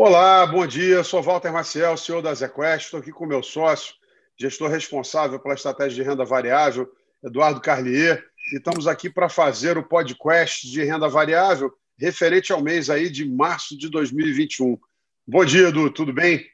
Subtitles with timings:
[0.00, 1.02] Olá, bom dia.
[1.02, 2.84] Sou Walter Maciel, CEO da ZQuest.
[2.84, 3.96] Estou aqui com meu sócio,
[4.38, 6.88] gestor responsável pela estratégia de renda variável,
[7.20, 8.24] Eduardo Carlier.
[8.52, 13.28] E estamos aqui para fazer o podcast de renda variável referente ao mês aí de
[13.28, 14.78] março de 2021.
[15.26, 15.90] Bom dia, Edu.
[15.90, 16.46] Tudo bem?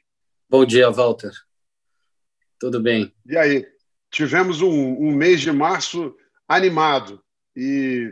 [0.49, 1.31] Bom dia, Walter.
[2.59, 3.13] Tudo bem.
[3.27, 3.67] E aí?
[4.09, 6.15] Tivemos um, um mês de março
[6.47, 7.23] animado
[7.55, 8.11] e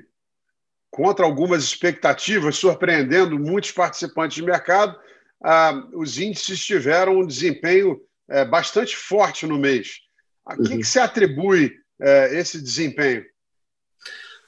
[0.92, 4.96] contra algumas expectativas, surpreendendo muitos participantes de mercado,
[5.44, 10.00] ah, os índices tiveram um desempenho é, bastante forte no mês.
[10.46, 10.64] A uhum.
[10.64, 13.26] que, que se atribui é, esse desempenho?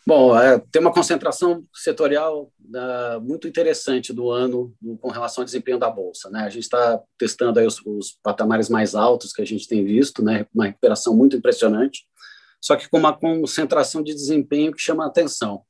[0.08, 5.80] Bom, é, tem uma concentração setorial uh, muito interessante do ano com relação ao desempenho
[5.80, 6.30] da Bolsa.
[6.30, 6.42] Né?
[6.42, 10.24] A gente está testando aí os, os, patamares mais altos que a gente tem visto,
[10.24, 10.46] né?
[10.54, 12.06] uma recuperação muito impressionante,
[12.62, 15.64] só que com uma concentração de desempenho que chama a atenção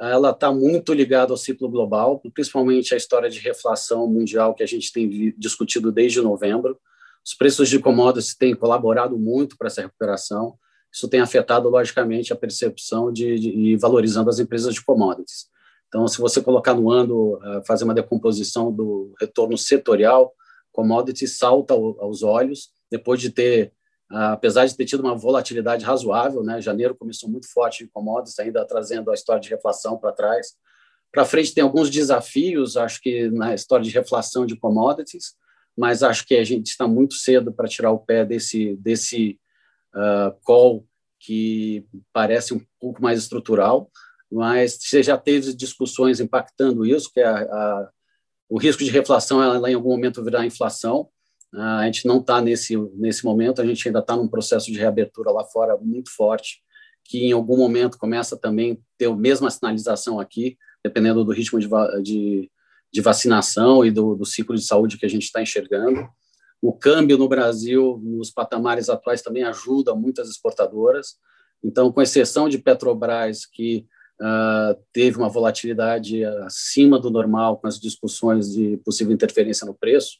[0.00, 4.66] ela está muito ligada ao ciclo global, principalmente a história de reflação mundial que a
[4.66, 6.78] gente tem discutido desde novembro.
[7.24, 10.54] Os preços de commodities têm colaborado muito para essa recuperação.
[10.92, 15.48] Isso tem afetado, logicamente, a percepção de, de, e valorizando as empresas de commodities.
[15.88, 20.32] Então, se você colocar no ano, uh, fazer uma decomposição do retorno setorial,
[20.72, 23.79] commodities salta aos olhos, depois de ter ah,
[24.10, 26.60] apesar de ter tido uma volatilidade razoável, né?
[26.60, 30.54] Janeiro começou muito forte em commodities, ainda trazendo a história de reflação para trás.
[31.12, 35.34] Para frente tem alguns desafios, acho que na história de reflação de commodities,
[35.76, 39.38] mas acho que a gente está muito cedo para tirar o pé desse desse
[39.94, 40.84] uh, call
[41.18, 43.90] que parece um pouco mais estrutural,
[44.30, 47.90] mas você já teve discussões impactando isso, que é a, a,
[48.48, 51.08] o risco de reflação ela em algum momento virar inflação,
[51.52, 55.30] a gente não está nesse, nesse momento, a gente ainda está num processo de reabertura
[55.30, 56.62] lá fora muito forte,
[57.04, 61.58] que em algum momento começa também a ter a mesma sinalização aqui, dependendo do ritmo
[61.58, 61.68] de,
[62.02, 62.50] de,
[62.92, 66.08] de vacinação e do, do, ciclo de saúde que a gente está enxergando.
[66.62, 71.16] O câmbio no Brasil, nos patamares atuais, também ajuda muitas exportadoras.
[71.64, 73.86] Então, com exceção de Petrobras, que
[74.20, 80.18] uh, teve uma volatilidade acima do normal com as discussões de possível interferência no preço,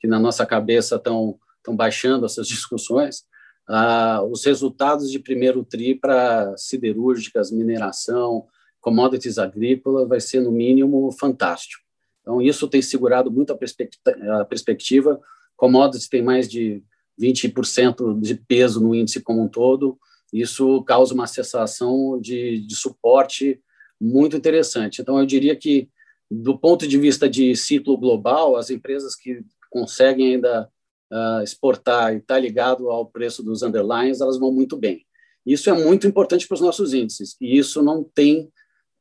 [0.00, 3.24] que na nossa cabeça estão baixando essas discussões,
[3.68, 8.46] ah, os resultados de primeiro tri para siderúrgicas, mineração,
[8.80, 11.82] commodities agrícolas vai ser no mínimo fantástico.
[12.20, 14.40] Então isso tem segurado muito a, perspectiva.
[14.40, 15.20] A perspectiva.
[15.56, 16.82] Commodities tem mais de
[17.20, 19.98] 20% de peso no índice como um todo.
[20.32, 23.60] Isso causa uma sensação de, de suporte
[24.00, 25.00] muito interessante.
[25.00, 25.88] Então eu diria que
[26.30, 30.70] do ponto de vista de ciclo global, as empresas que conseguem ainda
[31.12, 35.04] uh, exportar e está ligado ao preço dos underlines, elas vão muito bem.
[35.44, 38.50] Isso é muito importante para os nossos índices, e isso não tem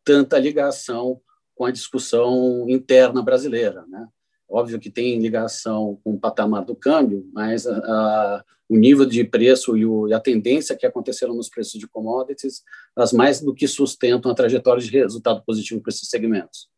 [0.03, 1.19] tanta ligação
[1.55, 3.83] com a discussão interna brasileira.
[3.87, 4.07] Né?
[4.47, 9.75] Óbvio que tem ligação com o patamar do câmbio, mas uh, o nível de preço
[9.75, 12.63] e, o, e, a tendência que aconteceram nos preços de commodities,
[12.95, 16.69] as mais do que sustentam a trajetória de resultado positivo para esses segmentos.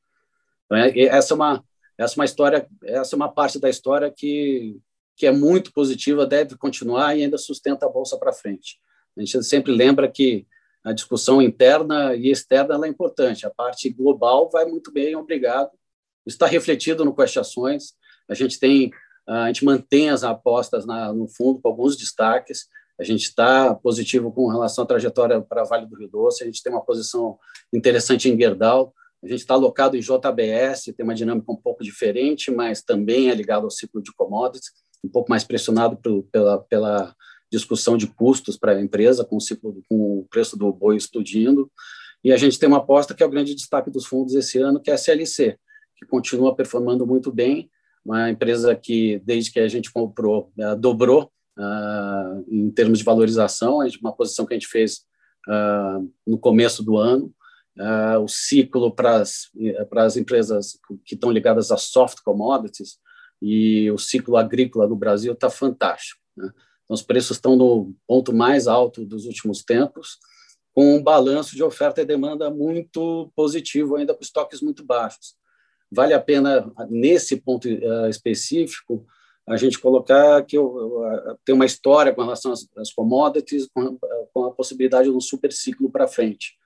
[0.65, 1.63] Então, é, essa é uma
[1.97, 4.77] essa é uma história, essa é uma parte da história que,
[5.15, 8.79] que é muito positiva, deve continuar e ainda sustenta a bolsa para frente.
[9.17, 10.45] A gente sempre lembra que
[10.83, 13.45] a discussão interna e externa é importante.
[13.45, 15.71] A parte global vai muito bem, obrigado.
[16.25, 17.93] Está refletido no Questações.
[18.29, 18.91] A gente tem,
[19.27, 22.67] a gente mantém as apostas na, no fundo com alguns destaques.
[22.99, 26.43] A gente está positivo com relação à trajetória para Vale do Rio Doce.
[26.43, 27.37] A gente tem uma posição
[27.73, 28.93] interessante em Gerdau.
[29.23, 33.35] A gente está alocado em JBS, tem uma dinâmica um pouco diferente, mas também é
[33.35, 34.71] ligado ao ciclo de commodities,
[35.03, 35.97] um pouco mais pressionado
[36.31, 37.15] pela, pela
[37.51, 41.71] discussão de custos para a empresa, com o, ciclo, com o preço do boi explodindo.
[42.23, 44.81] E a gente tem uma aposta que é o grande destaque dos fundos esse ano,
[44.81, 45.57] que é a CLC,
[45.95, 47.69] que continua performando muito bem,
[48.05, 54.15] uma empresa que, desde que a gente comprou, dobrou uh, em termos de valorização, uma
[54.15, 55.01] posição que a gente fez
[55.47, 57.33] uh, no começo do ano,
[57.79, 62.97] uh, o ciclo para as empresas que estão ligadas a soft commodities
[63.41, 66.19] e o ciclo agrícola no Brasil está fantástico.
[66.35, 66.51] Né?
[66.83, 70.17] Então, os preços estão no ponto mais alto dos últimos tempos,
[70.73, 75.35] com um balanço de oferta e demanda muito positivo, ainda com estoques muito baixos.
[75.91, 79.05] Vale a pena, nesse ponto uh, específico,
[79.47, 83.97] a gente colocar que eu, eu, tem uma história com relação às, às commodities, com,
[84.33, 86.56] com, a possibilidade de um super ciclo para frente.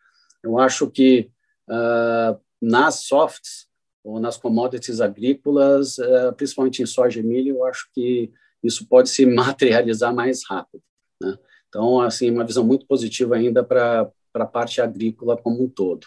[0.43, 1.29] Eu acho que
[1.69, 3.67] uh, nas softs
[4.03, 8.31] ou nas commodities agrícolas, uh, principalmente em soja e milho, eu acho que
[8.63, 10.83] isso pode se materializar mais rápido.
[11.21, 11.37] Né?
[11.69, 16.05] Então, assim, uma visão muito positiva ainda para a parte agrícola como um todo.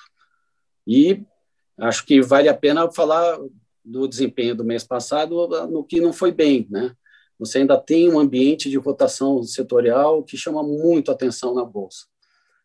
[0.86, 1.22] E
[1.78, 3.38] acho que vale a pena falar
[3.84, 6.94] do desempenho do mês passado no que não foi bem, né?
[7.38, 12.06] Você ainda tem um ambiente de rotação setorial que chama muito atenção na bolsa.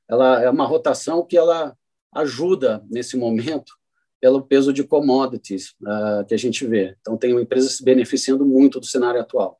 [0.09, 1.75] Ela é uma rotação que ela
[2.13, 3.73] ajuda nesse momento
[4.19, 6.95] pelo peso de commodities uh, que a gente vê.
[6.99, 9.59] Então tem empresas se beneficiando muito do cenário atual,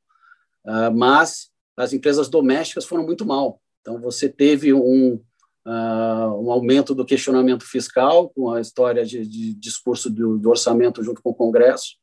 [0.65, 3.61] uh, mas as empresas domésticas foram muito mal.
[3.81, 5.21] Então você teve um
[5.65, 11.03] uh, um aumento do questionamento fiscal, com a história de, de discurso do, do, orçamento
[11.03, 11.95] junto com o Congresso.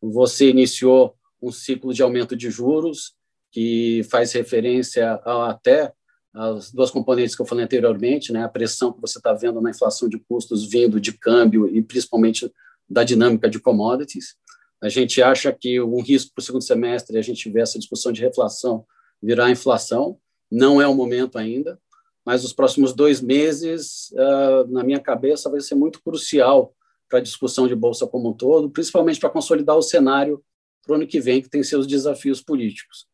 [0.00, 3.14] Você iniciou um ciclo de aumento de juros,
[3.50, 5.92] que faz referência a, até
[6.34, 9.70] as duas componentes que eu falei anteriormente, né, a pressão que você está vendo na
[9.70, 12.50] inflação de custos vindo de câmbio e principalmente
[12.88, 14.36] da dinâmica de commodities.
[14.82, 18.12] A gente acha que um risco para o segundo semestre a gente ver essa discussão
[18.12, 18.84] de reflação
[19.22, 20.18] virar inflação.
[20.50, 21.78] Não é o momento ainda
[22.24, 26.74] mas os próximos dois meses, uh, na minha cabeça, vai ser muito crucial
[27.08, 30.42] para a discussão de Bolsa como um todo, principalmente para consolidar o cenário
[30.84, 33.06] para o ano que vem, que tem seus desafios políticos.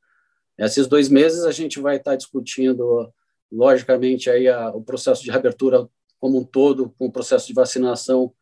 [0.58, 3.12] Esses dois meses a gente vai estar discutindo,
[3.50, 5.88] logicamente, aí a, o processo de reabertura
[6.18, 8.32] como um todo, com o processo de vacinação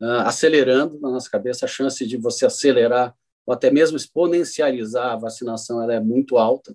[0.00, 3.14] uh, acelerando na nossa cabeça, a chance de você acelerar
[3.46, 6.74] ou até mesmo exponencializar a vacinação ela é muito alta,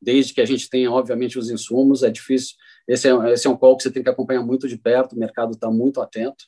[0.00, 2.54] desde que a gente tenha, obviamente, os insumos, é difícil.
[2.86, 5.18] Esse é, esse é um call que você tem que acompanhar muito de perto, o
[5.18, 6.44] mercado está muito atento,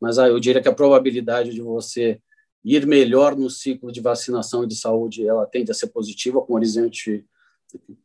[0.00, 2.20] mas ah, eu diria que a probabilidade de você
[2.64, 6.54] ir melhor no ciclo de vacinação e de saúde, ela tende a ser positiva, com
[6.54, 7.24] horizonte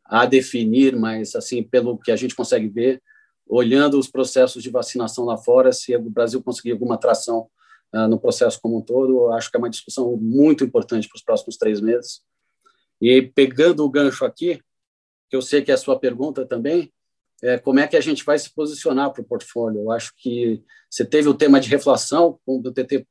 [0.06, 3.02] a definir, mas assim, pelo que a gente consegue ver,
[3.48, 7.48] olhando os processos de vacinação lá fora, se o Brasil conseguir alguma atração
[7.94, 11.24] uh, no processo como um todo, acho que é uma discussão muito importante para os
[11.24, 12.22] próximos três meses.
[13.02, 14.62] E pegando o gancho aqui,
[15.30, 16.92] que eu sei que é a sua pergunta também,
[17.42, 19.82] é, como é que a gente vai se posicionar para o portfólio.
[19.82, 23.06] Eu acho que você teve o tema de reflação, como o TT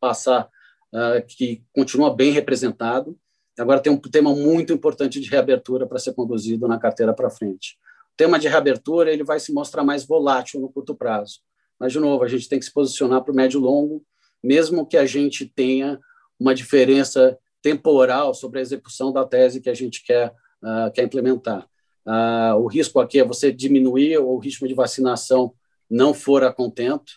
[0.00, 0.48] passar,
[0.92, 3.16] uh, que continua bem representado.
[3.58, 7.76] Agora tem um tema muito importante de reabertura para ser conduzido na carteira para frente.
[8.12, 11.40] O tema de reabertura ele vai se mostrar mais volátil no curto prazo.
[11.78, 14.04] Mas, de novo, a gente tem que se posicionar para o médio e longo,
[14.42, 15.98] mesmo que a gente tenha
[16.38, 20.32] uma diferença temporal sobre a execução da tese que a gente quer,
[20.62, 21.68] uh, quer implementar.
[22.10, 25.52] Ah, o risco aqui é você diminuir o ritmo de vacinação
[25.90, 27.12] não for a contento,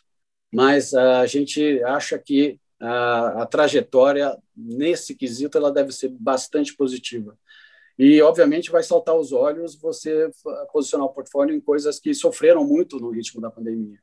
[0.53, 7.37] mas a gente acha que a, a trajetória nesse quesito ela deve ser bastante positiva.
[7.97, 10.31] E, obviamente, vai saltar os olhos você
[10.73, 13.99] posicionar o portfólio em coisas que sofreram muito no ritmo da pandemia.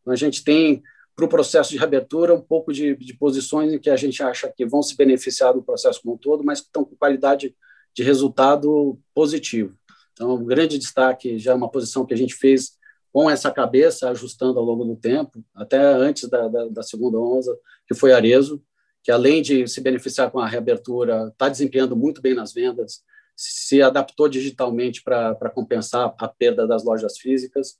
[0.00, 0.80] Então, a gente tem,
[1.16, 4.52] para o processo de reabertura, um pouco de, de, posições em que a gente acha
[4.56, 7.56] que vão se beneficiar do processo como um todo, mas que estão com qualidade
[7.92, 9.76] de resultado positivo.
[10.12, 12.78] Então, um grande destaque, já é uma posição que a gente fez
[13.12, 17.56] com essa cabeça, ajustando ao longo do tempo, até antes da, da, da segunda onda,
[17.86, 18.62] que foi Arezo,
[19.02, 23.02] que além de se beneficiar com a reabertura, está desempenhando muito bem nas vendas,
[23.36, 27.78] se adaptou digitalmente para compensar a perda das lojas físicas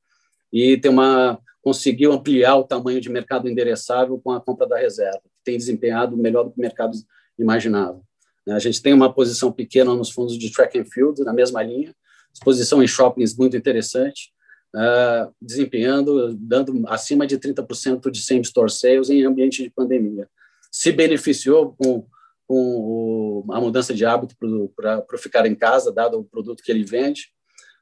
[0.53, 5.21] e tem uma conseguiu ampliar o tamanho de mercado endereçável com a compra da reserva,
[5.23, 6.97] que tem desempenhado melhor do que o mercado
[7.39, 8.01] imaginava.
[8.49, 11.95] A gente tem uma posição pequena nos fundos de track and field, na mesma linha,
[12.33, 14.33] exposição em shoppings muito interessante,
[14.75, 20.29] uh, desempenhando, dando acima de 30% de same-store sales em ambiente de pandemia.
[20.71, 22.07] Se beneficiou com,
[22.47, 24.37] com o, a mudança de hábito
[24.77, 27.29] para ficar em casa, dado o produto que ele vende.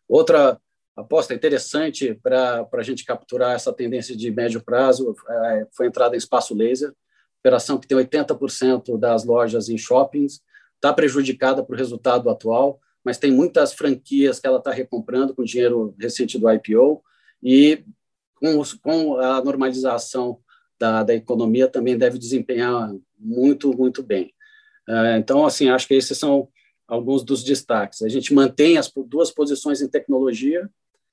[0.08, 0.58] Outra
[0.96, 6.14] aposta interessante para a gente capturar essa tendência de médio prazo uh, foi a entrada
[6.14, 6.92] em espaço laser,
[7.40, 10.40] operação que tem 80% das lojas em shoppings,
[10.74, 15.94] está prejudicada por resultado atual, mas tem muitas franquias que ela está recomprando com dinheiro
[15.98, 17.02] recente do IPO
[17.42, 17.82] e
[18.34, 20.38] com, com a normalização
[20.78, 24.34] da, da, economia também deve desempenhar muito, muito bem.
[24.86, 26.50] Uh, então, assim, acho que esses são
[26.86, 28.02] alguns dos destaques.
[28.02, 30.68] A gente mantém as duas posições em tecnologia,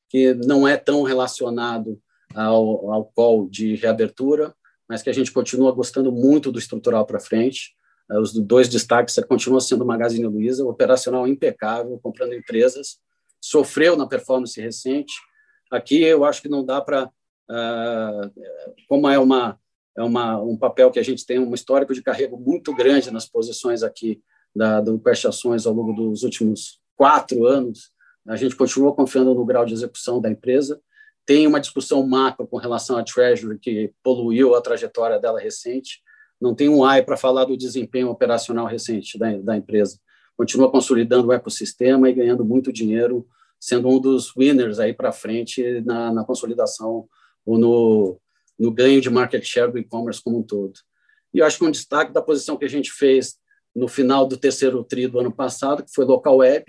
[0.09, 1.97] que não é tão relacionado
[2.35, 4.53] ao, ao call de reabertura,
[4.85, 7.73] mas que a gente continua gostando muito do estrutural para frente.
[8.11, 12.99] É, os dois destaques continua sendo Magazine Luiza, operacional impecável, comprando empresas,
[13.41, 15.13] sofreu na performance recente.
[15.71, 18.31] Aqui eu acho que não dá para, uh,
[18.87, 19.59] como é uma
[19.97, 23.25] é uma, um papel que a gente tem um histórico de carrego muito grande nas
[23.25, 24.21] posições aqui
[24.53, 27.91] da, do Quest Ações ao longo dos últimos quatro anos,
[28.27, 30.81] a gente continua confiando no grau de execução da empresa.
[31.25, 36.01] Tem uma discussão macro com relação à Treasury que poluiu a trajetória dela recente
[36.45, 39.99] não tem um AI para falar do desempenho operacional recente da, da empresa.
[40.37, 43.27] Continua consolidando o ecossistema e ganhando muito dinheiro,
[43.59, 47.07] sendo um dos winners aí para frente na, na consolidação
[47.43, 48.19] ou no,
[48.59, 50.73] no ganho de market share do e-commerce como um todo.
[51.33, 53.37] E eu acho que um destaque da posição que a gente fez
[53.75, 56.63] no final do terceiro tri do ano passado, que foi local web,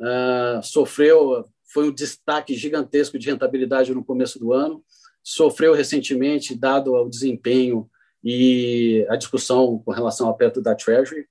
[0.00, 4.84] uh, sofreu, foi um destaque gigantesco de rentabilidade no começo do ano,
[5.24, 7.88] sofreu recentemente, dado o desempenho
[8.28, 11.28] e a discussão com relação ao perto da Treasury,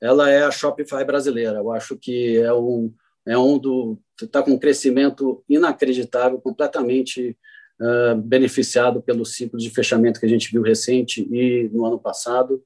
[0.00, 1.58] ela é a Shopify brasileira.
[1.58, 2.90] Eu acho que é um
[3.26, 7.36] é um do está com um crescimento inacreditável, completamente
[7.78, 12.64] uh, beneficiado pelo ciclo de fechamento que a gente viu recente e no ano passado.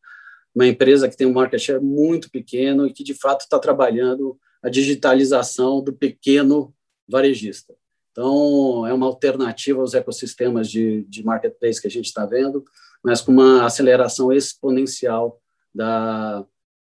[0.54, 4.38] Uma empresa que tem um market share muito pequeno e que de fato está trabalhando
[4.62, 6.72] a digitalização do pequeno
[7.08, 7.74] varejista.
[8.14, 12.64] Então, é uma alternativa aos ecossistemas de, de marketplace que a gente está vendo,
[13.02, 15.42] mas com uma aceleração exponencial
[15.74, 16.46] da,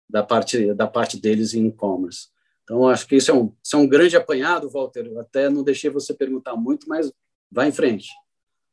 [0.10, 2.30] da, parte, da parte deles em e-commerce.
[2.64, 5.06] Então, acho que isso é, um, isso é um grande apanhado, Walter.
[5.06, 7.12] Eu até não deixei você perguntar muito, mas
[7.52, 8.10] vai em frente.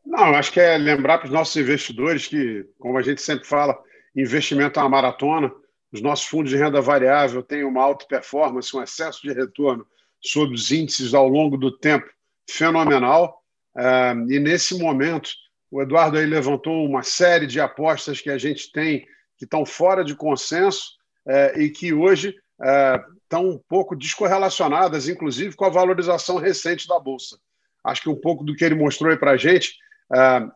[0.06, 3.74] Não, acho que é lembrar para os nossos investidores que, como a gente sempre fala,
[4.14, 5.50] investimento é uma maratona.
[5.90, 9.86] Os nossos fundos de renda variável têm uma alta performance, um excesso de retorno
[10.24, 12.06] sobre os índices ao longo do tempo
[12.48, 13.42] fenomenal.
[14.28, 15.30] E nesse momento,
[15.70, 20.04] o Eduardo aí levantou uma série de apostas que a gente tem que estão fora
[20.04, 20.92] de consenso
[21.26, 22.36] eh, e que hoje
[23.24, 27.36] estão um pouco descorrelacionadas, inclusive com a valorização recente da Bolsa.
[27.82, 29.74] Acho que um pouco do que ele mostrou aí para a gente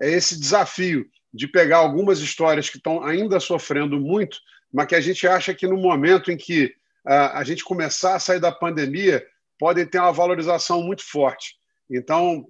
[0.01, 4.39] é esse desafio de pegar algumas histórias que estão ainda sofrendo muito,
[4.73, 6.73] mas que a gente acha que no momento em que
[7.05, 9.25] a gente começar a sair da pandemia,
[9.59, 11.57] podem ter uma valorização muito forte.
[11.91, 12.47] Então,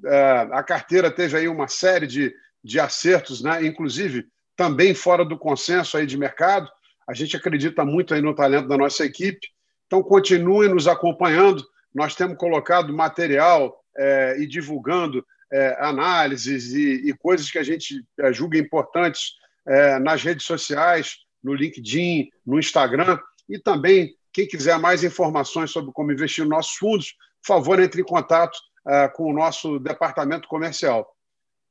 [0.53, 3.65] a carteira teve aí uma série de, de acertos, né?
[3.65, 6.69] inclusive também fora do consenso aí de mercado.
[7.09, 9.47] A gente acredita muito aí no talento da nossa equipe.
[9.87, 11.65] Então, continue nos acompanhando.
[11.95, 18.05] Nós temos colocado material é, e divulgando é, análises e, e, coisas que a gente
[18.21, 19.33] é, julga importantes
[19.67, 23.19] é, nas redes sociais, no LinkedIn, no Instagram.
[23.49, 28.01] E também, quem quiser mais informações sobre como investir nos nossos fundos, por favor, entre
[28.01, 31.07] em contato é, com o nosso departamento comercial.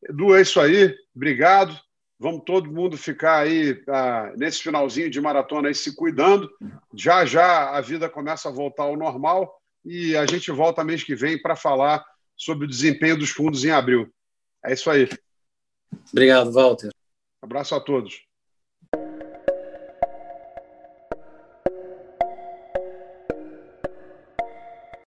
[0.04, 0.96] Edu, é isso aí.
[1.16, 1.78] Obrigado.
[2.20, 6.50] Vamos todo mundo ficar aí ah, nesse finalzinho de maratona aí se cuidando.
[6.94, 11.16] Já já a vida começa a voltar ao normal e a gente volta mês que
[11.16, 12.04] vem para falar
[12.36, 14.12] sobre o desempenho dos fundos em abril.
[14.66, 15.08] É isso aí.
[16.12, 16.90] Obrigado, Walter.
[17.42, 18.27] Abraço a todos.